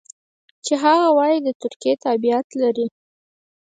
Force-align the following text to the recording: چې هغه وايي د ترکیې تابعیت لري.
چې 0.65 0.73
هغه 0.83 1.07
وايي 1.17 1.37
د 1.45 1.47
ترکیې 1.61 1.93
تابعیت 2.05 2.47
لري. 2.61 2.87